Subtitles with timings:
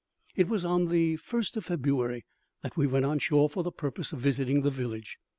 [0.35, 2.25] It was on the first of February
[2.63, 5.19] that we went on shore for the purpose of visiting the village.